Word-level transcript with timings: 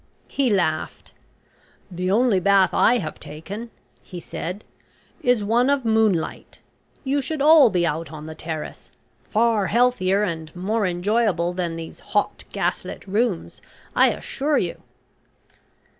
He 0.29 0.49
laughed. 0.49 1.13
"The 1.91 2.09
only 2.09 2.39
bath 2.39 2.73
I 2.73 2.97
have 2.97 3.19
taken," 3.19 3.69
he 4.01 4.19
said, 4.19 4.63
"is 5.21 5.43
one 5.43 5.69
of 5.69 5.85
moonlight. 5.85 6.57
You 7.03 7.21
should 7.21 7.39
all 7.39 7.69
be 7.69 7.85
out 7.85 8.11
on 8.11 8.25
the 8.25 8.33
terrace. 8.33 8.89
Far 9.29 9.67
healthier 9.67 10.23
and 10.23 10.55
more 10.55 10.87
enjoyable 10.87 11.53
than 11.53 11.75
these 11.75 11.99
hot, 11.99 12.45
gas 12.51 12.83
lit 12.83 13.05
rooms, 13.05 13.61
I 13.95 14.09
assure 14.09 14.57
you." 14.57 14.81